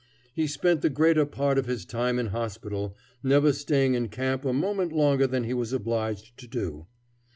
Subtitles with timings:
[0.33, 4.51] He spent the greater part of his time in hospital, never staying in camp a
[4.51, 6.87] moment longer than he was obliged to do.